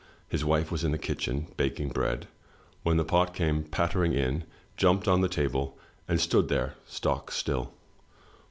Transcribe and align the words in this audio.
His 0.27 0.43
wife 0.43 0.71
was 0.71 0.83
in 0.83 0.91
the 0.91 0.97
kitchen, 0.97 1.45
baking 1.57 1.89
bread, 1.89 2.27
when 2.81 2.97
the 2.97 3.03
pot 3.05 3.35
came 3.35 3.63
pattering 3.65 4.13
in, 4.13 4.45
jumped 4.75 5.07
on 5.07 5.21
the 5.21 5.29
table 5.29 5.77
and 6.07 6.19
stood 6.19 6.47
there, 6.47 6.73
stock 6.87 7.29
still. 7.29 7.71